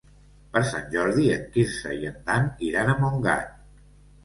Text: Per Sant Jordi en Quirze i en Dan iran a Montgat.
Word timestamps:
Per 0.53 0.61
Sant 0.69 0.87
Jordi 0.95 1.25
en 1.35 1.43
Quirze 1.59 1.93
i 1.99 2.09
en 2.13 2.19
Dan 2.33 2.51
iran 2.71 2.93
a 2.95 2.99
Montgat. 3.05 3.57